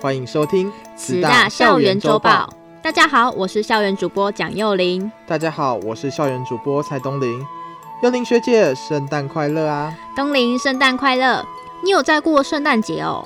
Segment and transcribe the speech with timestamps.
[0.00, 2.48] 欢迎收听慈大校园周报。
[2.80, 5.12] 大家好，我是校园主播蒋幼玲。
[5.26, 7.46] 大家好，我是校园主播蔡东林。
[8.02, 9.94] 幼玲学姐，圣诞快乐啊！
[10.16, 11.44] 东林，圣诞快乐！
[11.84, 13.22] 你有在过圣诞节哦？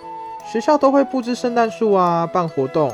[0.52, 2.92] 学校都会布置圣诞树啊，办活动。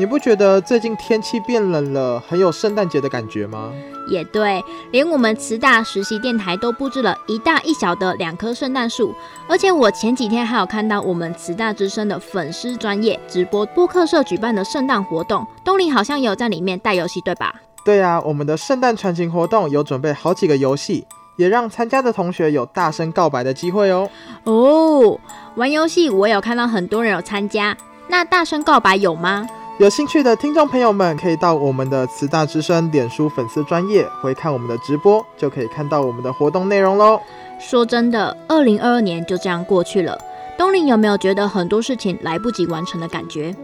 [0.00, 3.70] 你不觉得最近天气变冷了，很有圣诞节的感觉吗？
[4.08, 9.14] 也对，连我们慈大实习电台都布置了一大一小的两棵圣诞树，
[9.46, 17.54] 而且我前几天还有看到我们慈大之声的粉丝专业直播播客社举办的圣诞活动，东林好像也有在里面带游戏，对吧？
[17.84, 21.06] 对啊，我们的圣诞传情活动有准备好几个游戏，
[21.36, 24.08] 也让参加的同学有大声告白的机会哦。
[24.44, 25.20] 哦，
[25.56, 27.76] 玩游戏我有看到很多人有参加，
[28.08, 29.46] 那大声告白有吗？
[29.80, 37.18] 有兴趣的听众朋友们，可以到我们的慈大之声脸书粉丝专业回看我们的直播，就可以看到我们的活动内容喽。
[37.58, 40.18] 说真的，二零二二年就这样过去了，
[40.58, 43.56] 东林有没有觉得很多事情来不及完成的感觉？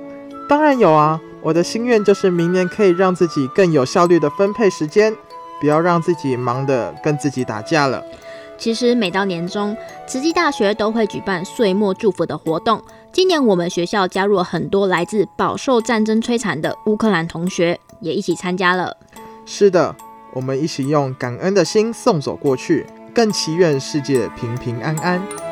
[0.49, 5.15] 当然有啊，我的心愿就是明年可以让自己更有效率的分配时间，
[5.61, 8.03] 不要让自己忙得跟自己打架了。
[8.57, 12.83] 其实每到年终，慈济大学都会举办岁末祝福的活动。
[13.17, 18.95] 今年我们学校加入了很多来自饱受战争摧残的乌克兰同学，也一起参加了。
[19.47, 19.97] 是的，
[20.35, 25.46] 我们一起用感恩的心送走过去，更祈愿世界平平安安。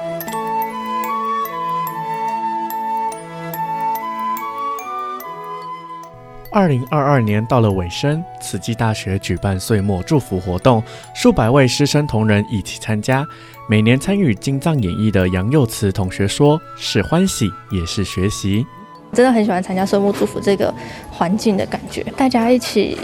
[6.54, 10.80] 二零二二年到了尾声，慈济大学举办岁末祝福活动，
[11.12, 13.26] 数百位师生同仁一起参加。
[13.68, 18.64] 每年参与金藏演绎的杨佑慈同学说：“是欢喜，也是学习。
[19.12, 20.72] 真的很喜欢参加岁末祝福这个
[21.10, 22.96] 环境的感觉，大家一起，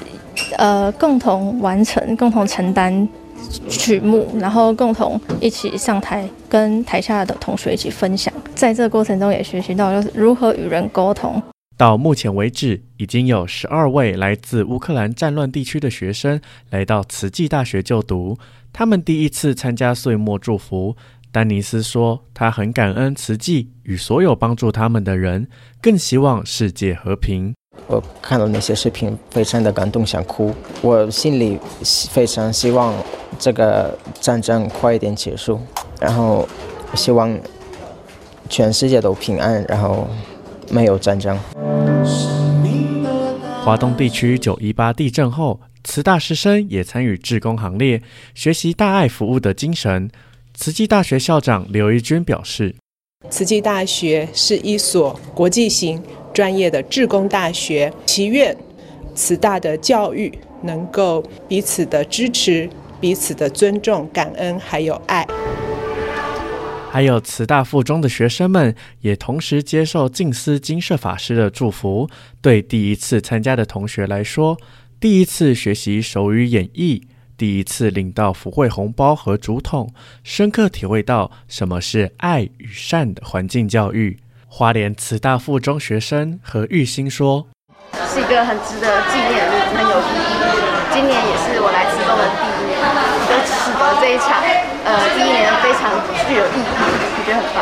[0.57, 3.09] 呃，共同完成，共同承担
[3.69, 8.33] 曲目，然后共同一起上台，跟台下的同学一起分享。
[8.55, 11.43] 在这个过程中，也学习到就是如何与人沟通。”
[11.81, 18.37] 到目前为止，已经有十二位来自乌克兰战乱地区的学生来到慈济大学就读。
[18.71, 20.95] 他们第一次参加岁末祝福。
[21.33, 25.49] 丹尼斯说：“他很感恩慈济与所有帮助他们的人，
[25.81, 27.55] 更希望世界和平。”
[27.89, 30.55] 我看到那些视频，非常的感动，想哭。
[30.83, 31.59] 我心里
[32.11, 32.93] 非常希望
[33.39, 35.59] 这个战争快一点结束，
[35.99, 36.47] 然后
[36.95, 37.35] 希望
[38.51, 40.07] 全世界都平安，然后。
[40.71, 41.39] 没有战争。
[43.63, 48.03] 华东地区九一八地震后，慈大师生也参与志工行列，
[48.35, 50.11] 学习大爱服务的精神。
[50.55, 52.75] 慈济大学校长刘一军表示
[53.31, 58.57] ：“慈济大学是一所国际型专业的志工大学，祈愿
[59.15, 60.33] 慈大的教育
[60.63, 65.27] 能够彼此的支持、彼此的尊重、感恩，还有爱。”
[66.93, 72.09] 还有慈大附中的学生们也同时接受静思金舍法师的祝福。
[72.43, 74.59] 对第一次参加的同学来说，
[74.99, 77.01] 第一次学习手语演绎，
[77.37, 79.89] 第一次领到福慧红包和竹筒，
[80.25, 84.19] 深刻体会到什么是爱与善的环境教育。
[84.49, 87.47] 花莲慈大附中学生何玉欣说
[88.13, 90.43] ：“是一个很值得纪念的日子，很有意义。
[90.93, 92.75] 今年也是我来慈中的第一年，
[93.31, 94.43] 就使得这一场，
[94.85, 95.91] 呃，今年非常
[96.27, 96.65] 具有意义。”
[97.17, 97.59] 我觉得很棒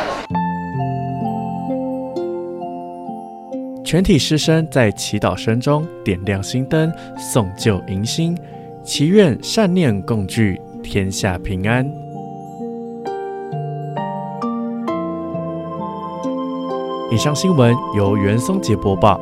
[3.85, 8.37] 全体师生在祈祷声中点亮心灯，送旧迎新，
[8.85, 11.91] 祈愿善念共聚，天下平安。
[17.11, 19.19] 以上新闻由袁松杰播报。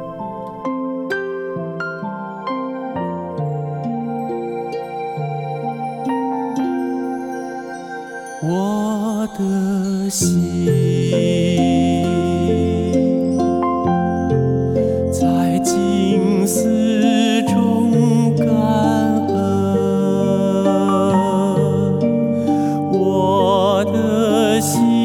[23.07, 24.96] 我的心。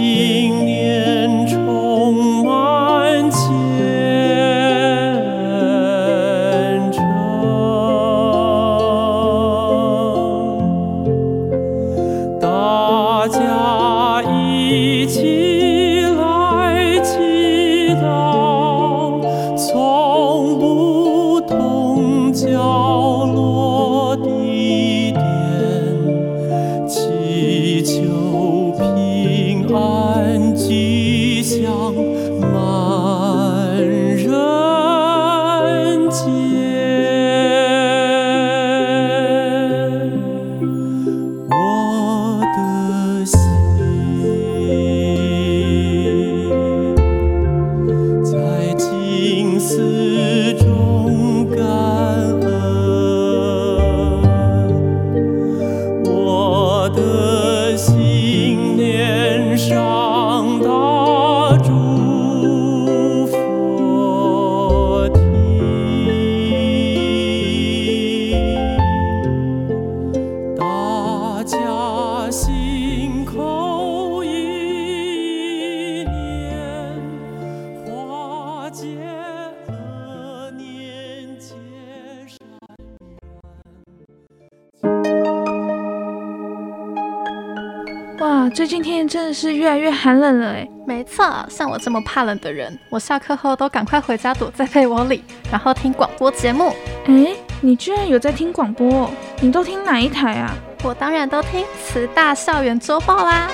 [90.03, 90.67] 寒冷了哎。
[90.87, 96.73] 没错，像我这么怕冷的人，我下课后都赶快回家躲在被窝里，然后听广播节目。
[97.05, 99.11] 哎，你居然有在听广播？
[99.41, 100.55] 你都听哪一台啊？
[100.83, 103.51] 我当然都听慈大校园周报啦。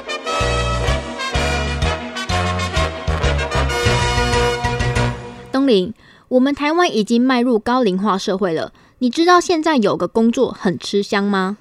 [5.51, 5.93] 东林，
[6.29, 11.57] 我们台湾已经迈入高龄化社会了，你知道现在有个工作很吃香吗？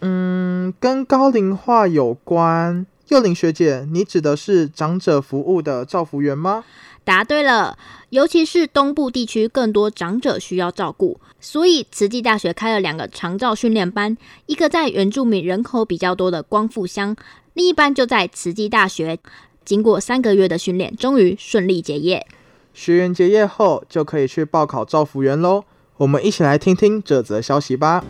[0.00, 2.86] 嗯，跟高龄化有关。
[3.10, 6.62] 幼龄学姐，你指的是长者服务的照服员吗？
[7.02, 7.76] 答对了，
[8.10, 14.16] 尤其是东部地区更多长者需要照顾，所以慈济大学开了两个长照训练班，
[14.46, 17.16] 一个在原住民人口比较多的光复乡，
[17.54, 19.18] 另一班就在慈济大学。
[19.64, 22.24] 经过三个月的训练，终于顺利结业。
[22.72, 25.64] 学员结业后就可以去报考照服员喽。
[25.96, 28.04] 我们一起来听听这则消息吧。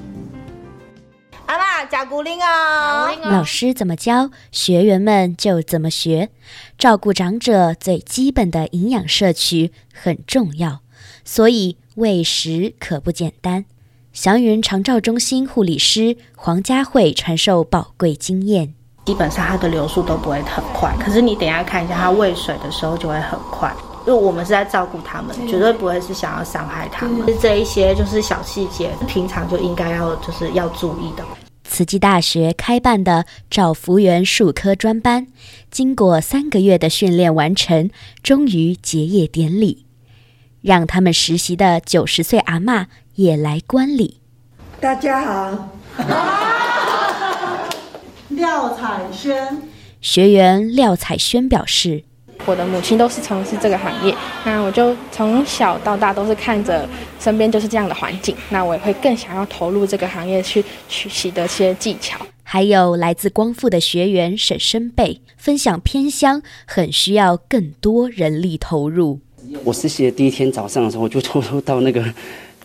[1.50, 3.10] 阿妈，加古灵啊！
[3.24, 6.28] 老师怎么教，学员们就怎么学。
[6.78, 10.78] 照顾长者最基本的营养摄取很重要，
[11.24, 13.64] 所以喂食可不简单。
[14.12, 18.72] 祥云长照中心护理师黄佳慧传授宝贵经验。
[19.06, 23.74] 基本上它的流速都不会很快，可是你等一下看一下，它喂水的时候就会很快。
[24.06, 27.26] 因为我们是在照顾他们，绝对不会是想要伤害他们。
[27.40, 31.24] 这一些就是小细节，平常就应该要就是要注意的。
[31.64, 35.28] 慈济大学开办的找福员术科专班，
[35.70, 37.90] 经过三个月的训练完成，
[38.22, 39.86] 终于结业典礼，
[40.62, 44.20] 让他们实习的九十岁阿嬷也来观礼。
[44.80, 45.68] 大家好，
[48.30, 49.62] 廖彩轩。
[50.00, 52.04] 学员廖彩轩表示。
[52.46, 54.14] 我的母亲都是从事这个行业，
[54.44, 56.88] 那我就从小到大都是看着
[57.20, 62.18] 身边就是这样的环境，那我也会更想要投入这个行业去学习的一些技巧。
[62.42, 69.20] 还有来自光复的学员沈生贝分享，偏乡很需要更多人力投入。
[69.64, 72.04] 我实习的第一天早上的时候，我就偷偷到那个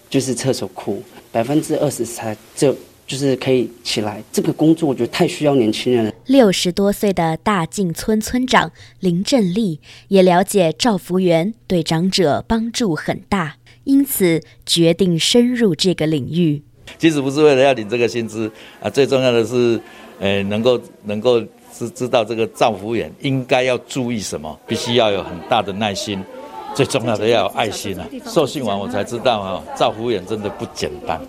[0.09, 2.75] 就是厕所哭，百分之二十才就。
[3.07, 6.11] 就是可以起来，这个工作我觉得太需要年轻人了。
[6.25, 16.63] 六十多岁的大静村村长林振利也了解照服员对长者帮助很大，因此决定深入这个领域。
[16.97, 19.79] 其实不是为了要领这个薪资啊，最重要的是，
[20.19, 21.39] 呃，能够能够
[21.73, 26.23] 知知道这个照服员应该要注意什么，必须要有很大的耐心，
[26.73, 28.07] 最重要的要有爱心啊。
[28.25, 31.19] 受训完我才知道啊，照服员真的不简单。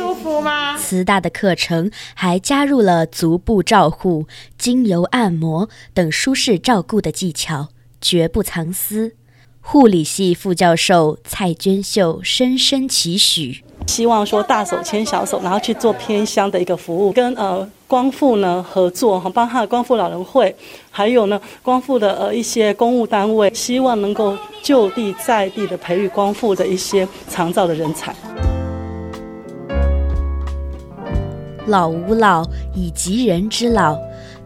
[0.00, 0.78] 舒服吗？
[0.78, 4.26] 慈大的课程还加入了足部照护、
[4.56, 7.68] 精油按摩等舒适照顾的技巧，
[8.00, 9.12] 绝不藏私。
[9.60, 20.56] 护理系副教授蔡娟秀深深期许，希望说大手牵小手，然后去做偏乡的一个服务，跟呃光复呢合作，哈，帮他的光复老人会，
[20.90, 28.14] 还有呢光复的呃一些公务单位，希望能够就地在地的培育光复的一些长照的人才。
[31.66, 33.96] 老吾老以及人之老，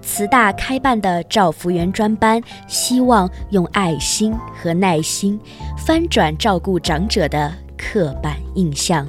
[0.02, 5.40] 慈大开办的照服员专班，希望用爱心和耐心
[5.76, 9.06] 翻转照顾长者的刻板印象。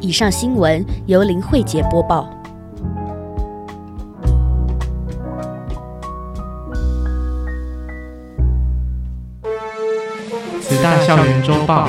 [0.00, 2.28] 以上新闻由林慧杰播报。
[10.62, 11.88] 慈大校园周报。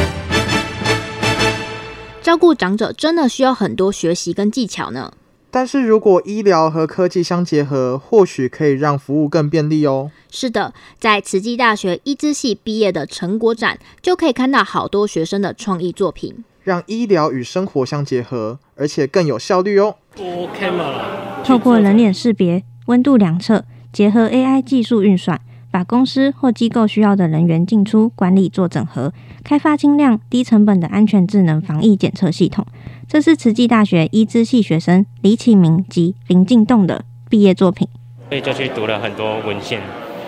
[2.21, 5.11] 照顾长者真的需要很多学习跟技巧呢。
[5.49, 10.11] 但是如果医疗和科技相结合，或许可以让服务更便利哦。
[10.29, 19.95] 是的，在慈济大学医资系毕业的成果展，就可以看到好多学生的创意作品，让医疗与生活相结合，而且更有效率哦。
[20.17, 21.43] OK 吗？
[21.43, 25.41] 透过人脸识别、温度量测，结合 AI 技术运算。
[25.71, 32.65] 把公司或机构需要的人员进出管理做整合，开发精量、低成本的安全智能防疫检测系统。
[33.07, 37.87] 这是慈济大学医资系学生李启明及林进栋的毕业作品。
[38.27, 39.81] 所以就去读了很多文献，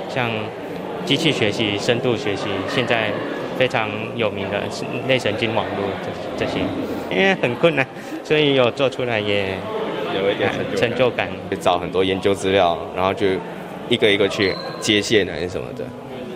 [0.10, 0.30] 像
[1.06, 3.12] 机器学习、深度学习，现在
[3.58, 4.64] 非常有名的
[5.08, 5.88] 内神经网络
[6.38, 6.60] 这这些，
[7.12, 7.86] 因为很困难，
[8.24, 9.58] 所以有做出来也
[10.16, 11.28] 有一点成就感。
[11.60, 13.28] 找很多研究资料，然后就。
[13.90, 15.84] 一个一个去接线还是什么的，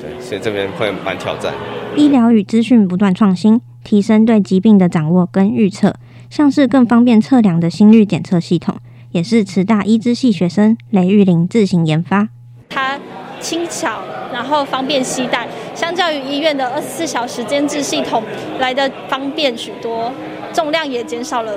[0.02, 1.54] 对，所以这边会蛮挑战。
[1.96, 5.96] 医疗与资讯不断创新，提升对疾病的掌握跟预测，
[6.30, 8.76] 像是更方便测量的心率检测系统，
[9.12, 12.30] 也是慈大医资系学生雷玉玲自行研发。
[12.70, 13.00] 它
[13.40, 14.02] 轻巧，
[14.34, 18.22] 然后方便携带，相较于医院的二十四小时监制系统
[18.60, 20.12] 来的方便许多，
[20.54, 21.54] 重量也减少了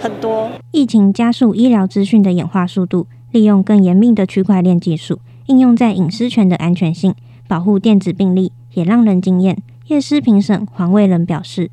[0.00, 0.48] 很多。
[0.72, 7.14] 疫情加速医疗资讯的演化速度，利用更严密的区块链技术，应用在隐私权的安全性，
[7.46, 9.56] 保护电子病历，也让人惊艳。
[9.88, 11.70] 夜师评审黄卫仁表示：“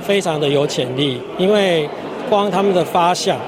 [0.00, 1.88] 非常的有潜力，因为
[2.28, 3.38] 光他们的发想，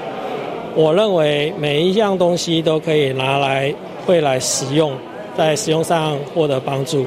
[0.75, 3.73] 我认为每一样东西都可以拿来
[4.07, 4.91] 未来使用，
[5.37, 7.05] 在使用上获得帮助。”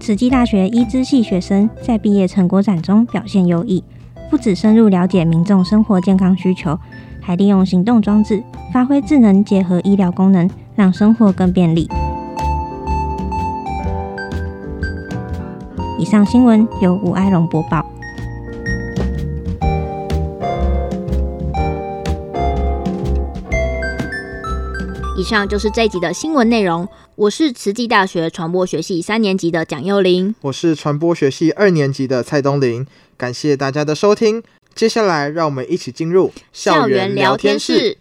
[0.00, 3.84] 慈济大学医资系学生在毕业成果展中表现优异，
[4.30, 6.78] 不只深入了解民众生活健康需求，
[7.20, 8.42] 还利用行动装置
[8.72, 11.88] 发挥智能结合医疗功能，让生活更便利。
[15.98, 17.84] 以上新闻由吴爱龙播报。
[25.18, 26.88] 以上就是这一集的新闻内容。
[27.16, 32.86] 我是慈济大学传播学系三年级的蒋幼玲，我是传播学系二年级的蔡东林。
[33.16, 34.40] 感谢大家的收听。
[34.76, 37.98] 接下来，让我们一起进入校园聊天室。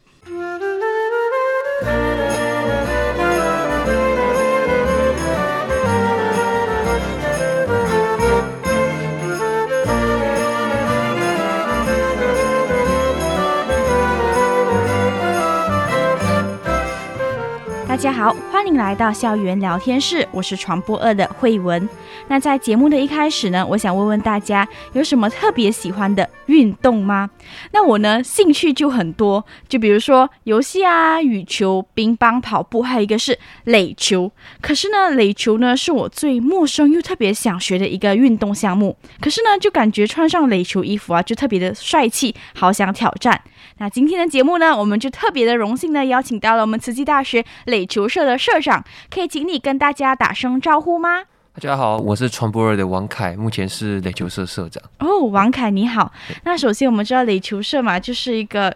[17.97, 21.89] 大家好，欢迎来到校园聊天室，我是传播二的慧文。
[22.27, 27.27] 那在节目的一开始呢，我想问问大家有什么特别喜欢的运动吗？
[27.71, 34.31] 那我呢，兴趣就很多，就比如说游戏啊、羽球、乒乓、跑步，还有一个是垒球。
[34.61, 38.97] 可是呢，垒球呢是我最陌生又特别想学的一个运动项目。
[39.19, 43.41] 可是呢，就感觉穿上垒球衣服啊，就特别的帅气，好想挑战。
[43.79, 51.23] 那今天的节目呢，我们就特别的荣幸呢，邀请到了我们慈济大学垒球社的社长，可以请你跟大家打声招呼吗？
[51.59, 54.83] 大家好，我是传播二的王凯，目前是垒球社社长。
[54.99, 56.13] 哦，王凯你好。
[56.43, 58.71] 那首先我们知道垒球社嘛，就是一个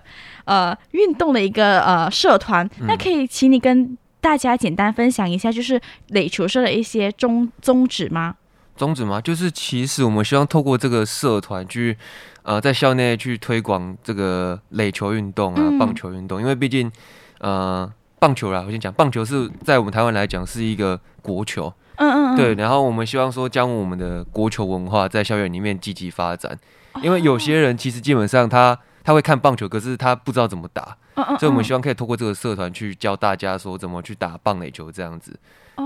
[0.45, 8.35] 呃运动的一个呃社团，嗯，那可以请你跟大家简单分享一下，就是垒球社的一些宗宗旨吗？
[8.75, 9.21] 宗旨吗？
[9.21, 11.95] 就是其实我们希望透过这个社团去。
[12.41, 16.91] 呃，在校内去推广这个垒球运动啊，棒球运动，嗯、因为毕竟，
[17.37, 21.71] 呃，棒球啦，我先讲，棒球是在我们台湾来讲是一个国球，
[22.09, 26.57] 嗯嗯，对，然后我们希望说将我们的国球文化在校园里面积极发展，
[27.03, 35.37] 因为有些人其实基本上他他会看棒球，可是他不知道怎么打，嗯嗯，所以我们希望可以透过这个社团去教大家说怎么去打棒垒球这样子，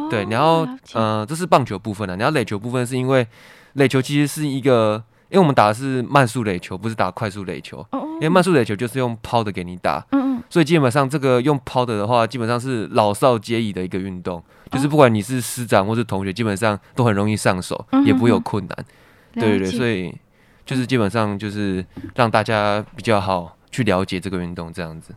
[0.10, 3.27] 对，然后呃，这是棒球部分的，然后垒球部分是因为
[3.74, 5.03] 垒球其实是一个。
[5.35, 7.85] 因为我们打的是慢速垒球，不是打快速垒球。
[7.91, 10.01] 因为慢速垒球就是用抛的给你打，
[10.49, 18.85] 所以基本上这个用抛的的话，基本上是老少皆宜的一个运动，就是不管你是师长或是同学，基本上都很容易上手，也不会有困难。
[19.33, 20.15] 对对对，所以
[20.65, 25.13] 就是基本上就是让大家比较好去了解这个运动这样子。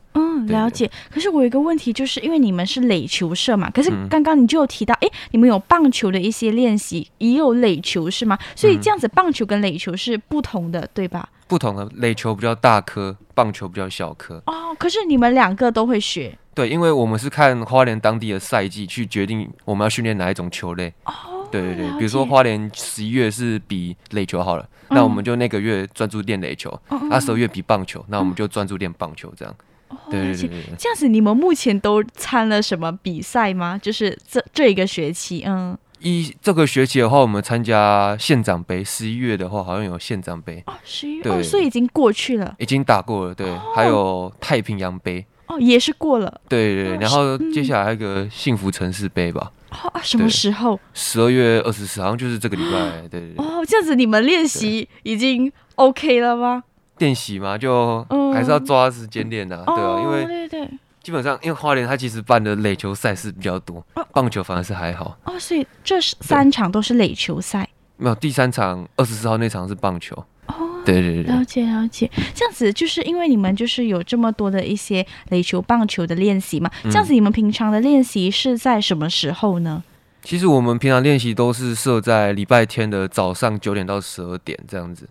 [0.48, 8.38] 了解，可是我有一个问题，就是因为你们是垒球社嘛，可是刚刚你就有提到，哎、嗯，你们有棒球的一些练习，也有垒球是吗？
[8.54, 11.28] 所以这样子，棒球跟垒球是不同的，对吧？
[11.46, 14.42] 不同的，垒球比较大颗，棒球比较小颗。
[14.46, 16.36] 哦，可是你们两个都会学？
[16.54, 20.92] 对，因为我们是看花莲当地的赛季去决定我们要训练哪一种球类。
[21.04, 26.68] 哦，对对对，比如说花莲十一月是比垒球好了，嗯、那我们就那个月专注练垒球；
[27.08, 29.54] 那，十二月比棒球，那我们就专注练棒球这样。
[29.56, 29.64] 对，
[30.10, 33.78] 对，对，对，这样子，你们目前都参了什么比赛吗？
[33.78, 40.62] 就是这这一个学期，嗯，一这个学期的话，我们参加县长杯，十一月的话好像有县长杯。
[40.66, 45.24] 哦，十一月哦，所以已经过去了，已经打过了，对，哦、还有太平洋杯。
[45.46, 50.78] 哦，也是过了，对对对，然后接下来还有一个幸福城市杯吧，哦啊，什么时候？
[50.92, 56.64] 十二月二十四，好像就是这个礼拜，对对对，哦，这样子你们练习已经 OK 了吗？
[56.98, 60.68] 练习嘛，就还是要抓时间练的，对啊，哦、因为
[61.02, 65.16] 基本上，因为花莲它其实办的垒球赛事比较多，哦，棒球反而是还好。
[65.24, 67.66] 哦，所以这三场都是垒球赛？
[67.96, 70.14] 没有，第三场二十四号那场是棒球。
[70.46, 72.10] 哦，对对对，了解了解。
[72.34, 76.70] 这样子就是因为你们就是有这么多的一些垒球、棒球的练习嘛？
[76.84, 79.82] 这样子你们平常的练习是在什么时候呢？
[79.84, 79.88] 嗯、
[80.22, 85.08] 其实我们平常练习都是设在礼拜天的早上九点到十二点这样子。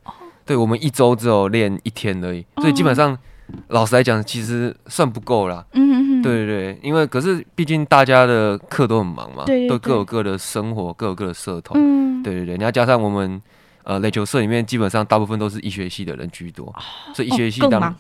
[0.48, 3.18] 哦对，我们一周只有练一天而已，所以基本上，
[3.68, 5.66] 老实来讲，其实算不够啦。
[5.74, 6.22] 嗯嗯嗯。
[6.22, 11.78] 对对对，因为可是毕竟大家的课都很忙嘛，对对对，都各有各的生活，各有各的社团。
[11.78, 12.24] 嗯。
[12.24, 13.42] 对对对，你要加上我们
[13.88, 16.76] 呃垒球社里面，基本上大部分都是医学系的人居多，哦、
[17.16, 17.96] 所以医学系当、哦、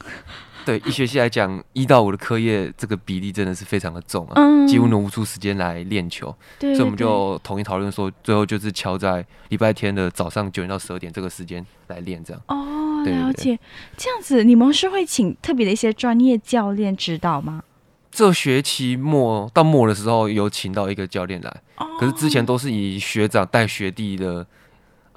[0.65, 6.27] 对医学系来讲，一到五的课业这个比例真的是非常的重啊，嗯几乎挪不出时间来练球。
[6.59, 12.41] 所以我们就统一讨论说，最后就是敲在礼拜天的早上九点到十二点这个时间来练这样。
[12.49, 13.57] 哦，了解。
[13.95, 17.63] 这样子，你们是会请特别的一些专业教练指导吗？
[18.11, 21.61] 这学期末到末的时候有请到一个教练来，
[21.97, 24.45] 可是之前都是以学长带学弟的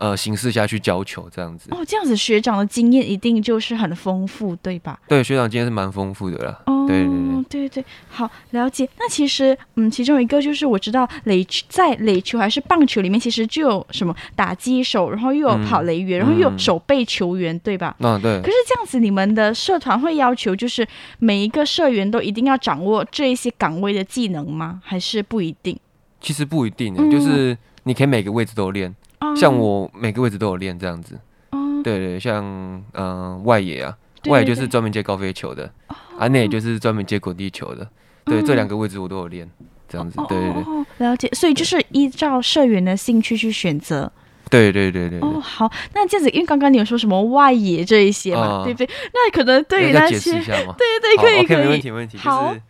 [0.01, 1.69] 呃形式下去教球这样子。
[1.71, 4.99] 哦，这样子学长的经验一定就是很丰富，对吧？
[5.07, 6.59] 对，学长经验是蛮丰富的啦。
[6.67, 7.07] 哦，对
[7.51, 7.85] 对对。
[8.09, 8.89] 好了解。
[8.99, 17.95] 那其实，嗯，其中一个就是我知道垒球在垒球还是棒球里面，其实就有什么打击手，然后又有跑垒员，嗯、然后又有守备球员，对吧？
[17.99, 18.41] 嗯、啊，对。
[18.41, 20.87] 可是这样子，你们的社团会要求就是
[21.19, 24.81] 每一个社员都一定要掌握这一些岗位的技能吗？
[24.83, 25.79] 还是不一定？
[26.23, 28.95] 其实不一定就是你可以每个位置都练。
[29.21, 31.19] 嗯、像我每个位置都有练这样子。
[31.53, 33.97] 嗯，对对，像嗯、呃、外野啊。
[34.27, 37.89] 外野就是专门接高飞球的，哦、啊，内野就是专门接滚地球的。
[38.27, 39.49] 对，嗯、这两个位置我都有练，
[39.89, 40.19] 这样子。
[40.29, 41.27] 对对对、哦，了解。
[41.33, 44.13] 所以就是依照社员的兴趣去选择。
[44.51, 45.19] 对对对对。
[45.21, 48.87] 哦，好，那这样子，因为刚刚你有说什么外野这一些嘛，哦、对不对？
[49.15, 50.75] 那可能对于那些，解释一下吗？
[50.77, 52.19] 对对对，可以可以，没问题没问题。
[52.19, 52.63] 好就是，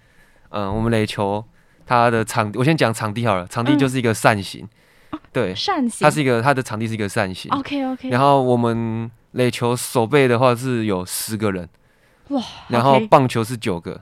[0.51, 1.45] 嗯，我们垒球
[1.85, 4.69] 它的场，我先讲场地好了，场地就是一个扇形，嗯、
[5.33, 7.51] 对，扇形，它是一个它的场地是一个扇形。
[7.53, 8.09] OK OK。
[8.11, 11.69] 然后我们垒球守备的话是有十个人。
[12.29, 14.01] 哇，然后棒球是九个，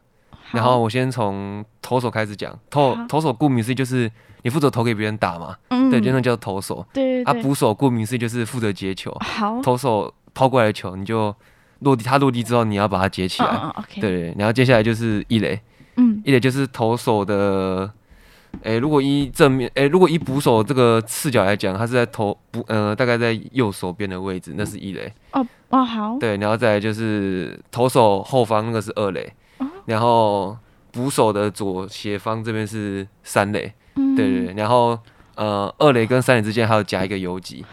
[0.53, 2.59] 然后我先从投手开始讲。
[2.69, 4.11] 投投手顾名思义就是
[4.43, 6.87] 你负责投给别人打嘛，嗯，对，就那叫投手。
[6.93, 9.17] 对，啊，捕手顾名思义就是负责接球。
[9.21, 11.35] 好，投手抛过来的球，你就
[11.81, 13.75] 落地，他落地之后你要把它接起来。
[13.99, 15.59] 对，然后接下来就是一垒，
[15.97, 17.91] 嗯，一垒就是投手的，
[18.63, 25.13] 哎，如果一正面，哎，如果一捕手这个视角来讲，他是在投捕，呃，大概在右手边的位置，那是一垒。
[25.33, 25.47] 哦。
[25.71, 26.17] 哦，好。
[26.19, 30.57] 对，然后再来就是投手后方那个是二垒，哦、然后
[30.91, 33.71] 捕手的左斜方这边是三垒。
[33.97, 34.55] 嗯，对对对。
[34.55, 34.99] 然后
[35.35, 37.65] 呃，二垒跟三垒之间还有夹一个游击。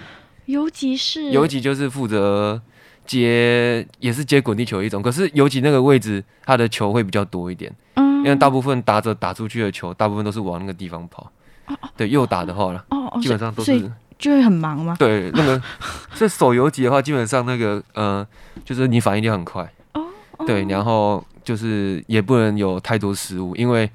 [0.46, 1.32] 游击是？
[1.32, 2.62] 游击就是负责
[3.06, 5.02] 接，也是接滚地球一种。
[5.02, 7.74] 可是游击那个位置，他的球会比较多一点。
[7.96, 8.05] 嗯。
[8.26, 11.32] 因为大部分打者打出去的球，大部分都是往那个地方跑。
[11.68, 13.92] 哦、对，右打的话了，哦，基本上都是。
[14.18, 14.96] 就会很忙吗？
[14.98, 15.62] 对，那个
[16.16, 18.26] 这手游级的话，基本上那个呃，
[18.64, 19.70] 就是你反应力很快
[20.48, 23.90] 对，然后就是也不能有太多失误，因为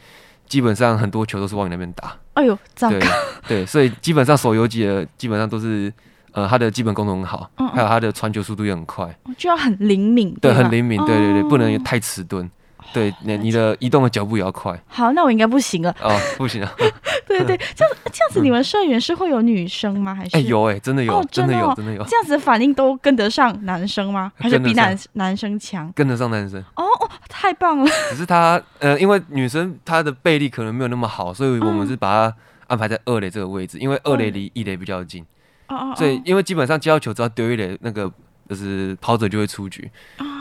[0.46, 2.14] 基本上很多球都是往你那边打。
[2.34, 2.98] 哎呦，糟糕！
[2.98, 3.08] 对，
[3.48, 5.92] 对，所以基本上手游级的基本上都是
[6.32, 10.36] 呃，他的基本功能很好，嗯嗯还有他的传球速度也很快，就要很灵敏。
[10.40, 10.98] 对，很灵敏。
[11.06, 12.48] 对对对，哦、不能太迟钝。
[12.92, 14.79] 对，你你的移动的脚步也要快。
[14.87, 15.94] 好，那我应该不行了。
[16.03, 16.72] 哦，不行啊。
[17.26, 20.12] 对对，这样这样子，你们社员是会有女生吗？
[20.14, 20.37] 还是？
[20.37, 22.03] 哎，有哎，真的有，真的有，真的有。
[22.05, 24.33] 这样子反应都跟得上男生吗？
[24.37, 25.90] 还是比男男生强？
[25.94, 26.61] 跟得上男生。
[26.74, 27.87] 哦哦，太棒了。
[28.11, 35.24] 只是他呃，因为女生她的背力可能没有那么好，所以我们是把她安排在二垒这个位置，因为二垒离一垒比较近。
[35.68, 35.94] 哦哦。
[35.96, 38.11] 所以，因为基本上接到球只要丢一垒，那个
[38.50, 39.88] 就是跑者就会出局，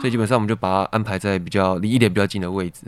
[0.00, 2.82] 所以基本上我们就把他安排在比较离一点比较近的位置，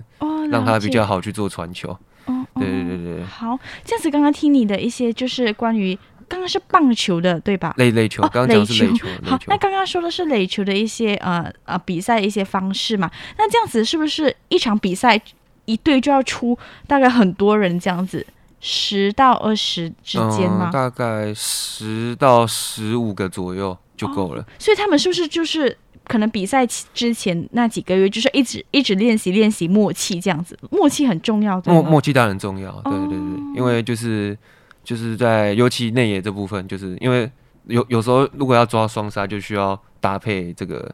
[0.50, 1.96] 让他比较好去做传球。
[2.24, 3.24] 哦，对对对对。
[3.24, 7.72] 好，这样子刚刚听你的一些就是关于刚刚是棒球的对吧？
[7.76, 9.06] 垒垒球，刚刚讲是垒球。
[9.24, 13.08] 好，那刚刚说的是垒球的一些呃呃比赛的一些方式嘛？
[13.38, 15.20] 那这样子是不是一场比赛
[15.66, 16.58] 一队就要出
[16.88, 18.26] 大概很多人这样子，
[18.60, 20.70] 十到二十之间吗？
[20.72, 24.44] 大概十到十五个左右就够了。
[24.58, 25.76] 所以他们是不是就是？
[26.04, 31.62] 可能比赛之前那几个月，就是一直一直练习练习默契这样子，默契很重要。
[31.64, 34.36] 默默契当然很重要，对对对，因为就是
[34.82, 37.30] 就是在尤其内野这部分，就是因为
[37.66, 40.92] 有有时候如果要抓双杀，就需要搭配这个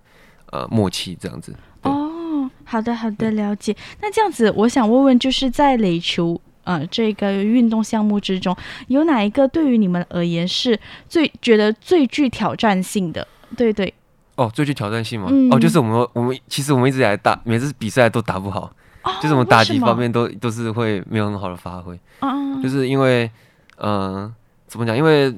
[0.51, 1.57] 呃默契这样子。
[1.85, 3.75] 哦，好的好的，了解。
[4.03, 6.39] 那这样子，我想问问，就是在垒球
[6.69, 8.55] 呃这个运动项目之中，
[8.89, 10.79] 有哪一个对于你们而言是
[11.09, 13.27] 最觉得最具挑战性的？
[13.57, 13.93] 对对。
[14.37, 15.29] 哦，最具挑战性嘛？
[15.31, 18.71] 嗯、哦，就是我们我们其实我们一直以来打每次比赛都打不好，
[19.03, 21.99] 哦、就是我们打击方面都都是会没有很好的发挥。
[22.21, 23.29] 嗯、就是因为
[23.79, 24.35] 嗯、呃，
[24.67, 24.95] 怎么讲？
[24.95, 25.35] 因为因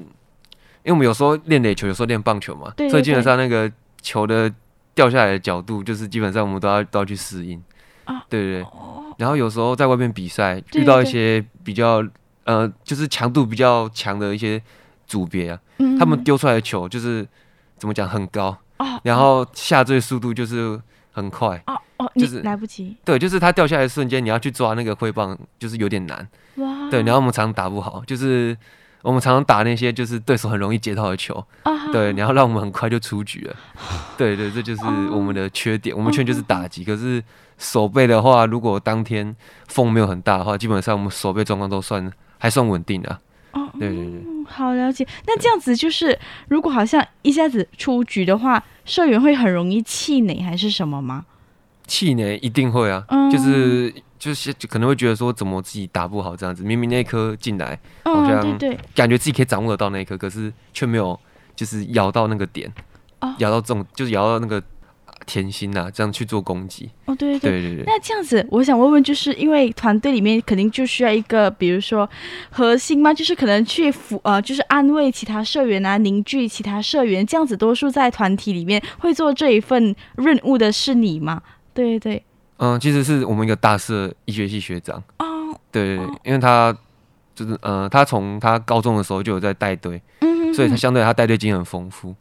[0.87, 4.51] 为我们有时候练垒球，有时候练棒球嘛，所以基本上那个球的
[4.93, 7.59] 掉下来的角度，就是基本上我们都要都要去适应。
[8.05, 8.67] 啊，对对对。
[9.17, 12.03] 然后有时候在外面比赛，遇到一些比较
[12.43, 14.61] 呃，就是强度比较强的一些
[15.05, 17.27] 组别啊，嗯、他们丢出来的球就是
[17.77, 18.57] 怎么讲很高。
[19.03, 20.79] 然后下坠速度就是
[21.11, 22.97] 很快哦哦，就是来不及。
[23.05, 26.27] 对，就是它掉下来的瞬间，你要去抓那个挥棒，就是有点难。
[26.55, 26.89] 哇！
[26.89, 28.57] 对，然后我们常常打不好，就是
[29.03, 33.55] 我们常常打那些就是对手很容易接到的球，啊对，然后让我们很快就出局了，
[34.17, 35.95] 对对，这就是我们的缺点。
[35.95, 37.23] 我们缺点就是打击，可是
[37.57, 39.35] 手背的话，如果当天
[39.67, 43.19] 风没有很大的话，基本上我们手背状况都算还算稳定的。
[43.53, 45.05] 哦，对对对，好了解。
[45.27, 51.25] 那这样子就是，如果好像一下子出局的话，社员会很容易气馁还是什么吗？
[51.85, 56.61] 气馁一定会啊，嗯就是就是就可能会觉得说，怎么自己打不好这样子？
[56.63, 61.19] 明明那一颗进来，嗯好像对对感觉自己可以掌握得到那一颗，可是却没有
[61.55, 62.71] 就是咬到那个点，
[63.21, 64.61] 哦咬到中就是咬到那个
[65.25, 66.87] 甜心呐、啊，这样去做攻击。
[67.05, 72.07] 哦，对对对对那这样子，我想问问，就是因为团队里面肯定就需要一个，比如说
[72.51, 81.41] 核心嘛，就是可能去抚呃，就是安慰其他社员啊，凝聚其他社员，这样子多数在团体里面会做这一份任务的是你吗？
[81.73, 82.23] 对对对。
[82.63, 85.01] 嗯，其实是我们一个大四的医学系学长。
[85.17, 85.25] 哦。
[85.71, 86.71] 对，因为他
[87.33, 92.13] 就是呃，他从他高中的时候就有在带队，嗯所以他相对他带队经验很丰富。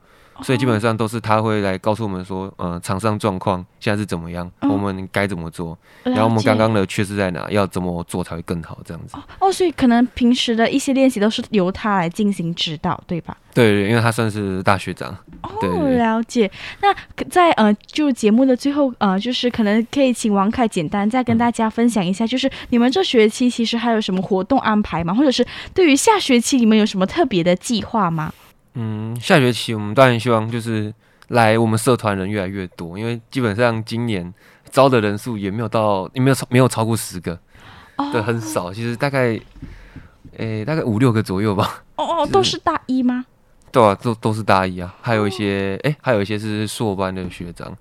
[0.42, 9.16] 所以基本上都是他会来告诉我们说，呃，场上状况现在是怎么样，嗯我们该怎么做，然后我们刚刚的缺失在哪，要怎么做才会更好，这样子。
[9.38, 13.36] 哦，所以可能平时的一些练习都是由他来进行指导，对吧？
[13.52, 15.10] 对对，因为他算是大学长。
[15.42, 16.50] 哦，对了解。
[16.80, 16.94] 那
[17.28, 25.12] 在呃，就节目的最后，呃，就是可能可以请王凯简单再跟大家分享一下，就是你们这学期其实还有什么活动安排吗？
[25.12, 28.32] 或者是对于下学期你们有什么特别的计划吗？
[28.74, 30.92] 嗯，下学期我们当然希望就是
[31.28, 34.32] 来我们社团人越来越多，因为基本上今年
[34.70, 37.38] 招的人数也没有到，也没有超没有超过十个，
[37.96, 38.72] 哦对，很少。
[38.72, 39.38] 其实大概，
[40.36, 41.82] 诶，大概五六个左右吧。
[41.96, 43.24] 哦哦，都是大一吗？
[43.72, 47.76] 对啊，都都是大一啊，还有一些哎、还有一些是硕班的学长。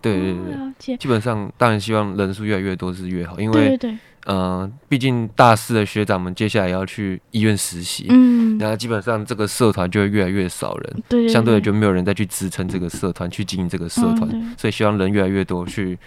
[0.00, 3.98] 对对对对，基本上当然希望人数越来越多是越好，因为对对对
[4.28, 15.98] 呃，毕竟大四的学长们接下来要去医院实习，嗯然后基本上这个社团就会越来越少人，对相对的就没有人再去支撑这个社团，去经营这个社团，嗯所以希望人越来越多去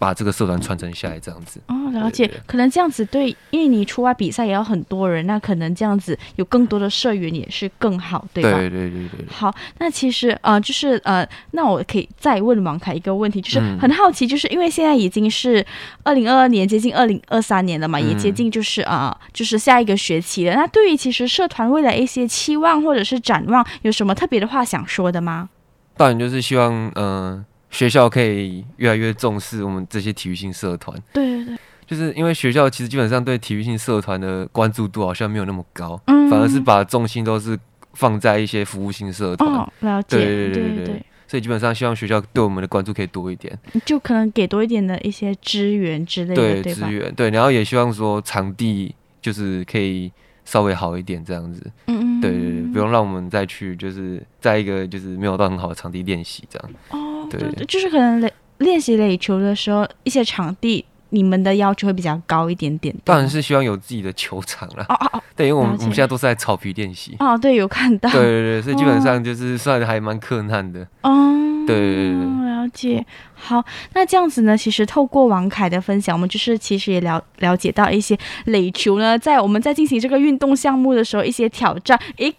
[0.00, 1.60] 把这个社团传承下来，这样子。
[1.66, 2.28] 哦，了解。
[2.46, 8.58] 可能这样子对，因为你出外比赛也要很多人，那可能这样子有更多的社员也是更好，对吧？
[8.58, 9.26] 对对对对对。
[9.28, 15.62] 好，那其实呃，就是呃，那我可以再问王凯一个问题，就是嗯很好奇，就是因为现在已经是
[16.02, 20.54] 二零二二年，接近二零二三年了嘛，嗯也接近就是啊、呃，就是下一个学期了。
[20.54, 25.50] 那对于其实社团未来一些期望或者是展望，有什么特别的话想说的吗？
[25.96, 30.96] 当然就是希望，嗯、呃，学校可以越来越重视我们这些体育性社团。
[31.12, 31.58] 对对对。
[31.86, 37.58] 就是因为学校其实基本上对体育性社团的关注度好像没有那么高，嗯反而是把重心都是
[37.94, 39.52] 放在一些服务性社团。
[39.52, 40.16] 哦，了解。
[40.16, 41.06] 对对对对。
[41.26, 46.74] 所以基本上希望学校对我们的关注可以多一点，就可能给多一点的一些资源之类的？
[46.74, 50.10] 资源对，然后也希望说场地就是可以
[50.44, 51.64] 稍微好一点这样子。
[51.86, 52.20] 嗯嗯。
[52.20, 56.70] 对对对，不用让我们再去就是在一个就是没有到很好的场地练习这样。
[56.90, 56.98] 哦，
[57.38, 60.84] 对对，就是可能练练习垒球的时候，一些场地。
[61.12, 64.86] 你们的要求会比较高一点点，当然是希望有自己的球场啦。
[64.88, 67.16] 哦哦哦，对，因为我们我们现在都是在草皮练习。
[67.18, 68.08] 哦，对，有看到。
[68.10, 70.86] 对对对，所以基本上就是算还蛮困难的。
[71.02, 71.34] 哦，
[71.66, 73.04] 对对对对，了解。
[73.34, 73.60] 好，
[73.92, 81.98] 那这样子呢，其实透过王凯的分享，我们就是其实也了了解到一些垒球呢，在我们在进行这个运动项目的时候，一些挑战。
[82.18, 82.32] 诶。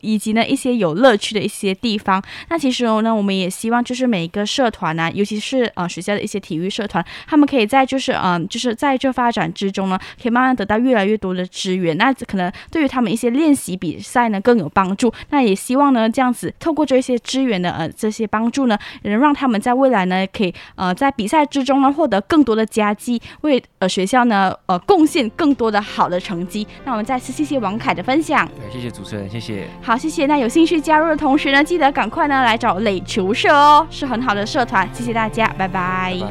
[0.00, 15.12] 以及呢一些有乐趣的一些地方，那其实呢，我们也希望就是每一个社团呢、啊，尤其是呃学校的一些体育社团，他们可以在就是嗯、呃，就是在这发展之中呢，可以慢慢得到越来越多的资源，那可能对于他们一些练习比赛呢更有帮助。
[15.30, 26.66] 那也希望呢这样子透过这些资源的呃这些帮助呢，能让他们在未来呢可以呃在比赛之中呢获得更多的佳绩，为呃学校呢呃贡献更多的好的成绩。
[26.84, 29.69] 那我们再次谢谢王凯的分享，谢谢主持人，谢谢。
[29.82, 30.26] 好，谢谢。
[30.26, 34.88] 那有兴趣加入的同学呢，记得赶快呢来找垒球社哦，是很好的社团。
[34.92, 36.14] 谢谢大家，拜拜。
[36.20, 36.28] 拜拜。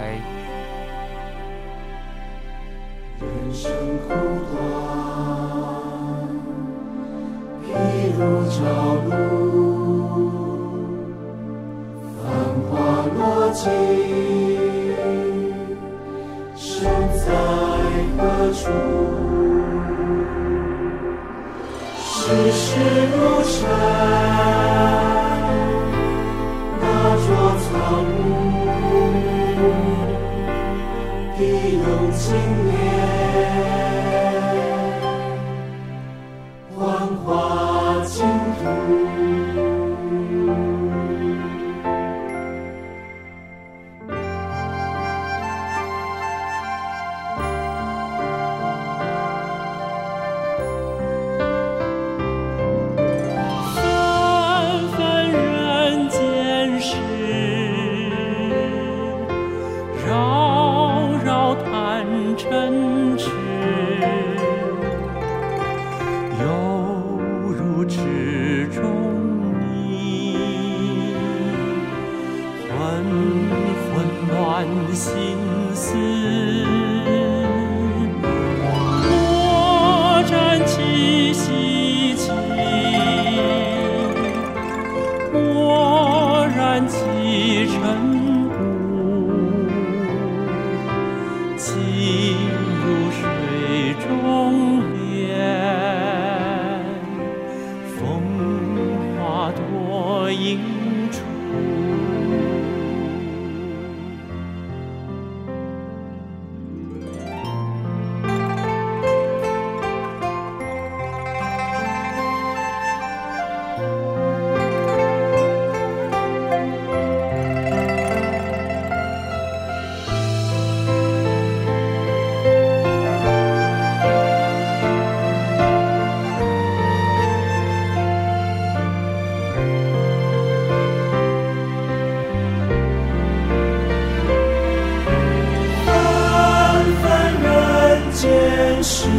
[3.19, 3.69] 人生
[4.07, 4.13] 苦
[4.53, 4.57] 短，
[7.65, 7.67] 譬
[8.17, 8.59] 如朝
[9.09, 9.11] 露，
[12.23, 12.23] 繁
[12.69, 12.71] 华
[13.17, 13.19] 落
[13.51, 13.69] 尽，
[16.55, 16.85] 身
[17.17, 17.25] 在
[18.17, 18.19] 何
[18.53, 19.38] 处？
[22.29, 22.77] 世事
[23.17, 23.57] 如尘，
[26.79, 26.83] 那
[27.25, 27.67] 座苍
[28.05, 28.21] 梧，
[31.35, 31.39] 地
[31.81, 32.21] 动经
[32.67, 32.78] 年，